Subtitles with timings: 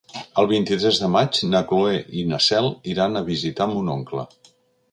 [0.43, 4.27] El vint-i-tres de maig na Cloè i na Cel iran a visitar mon oncle.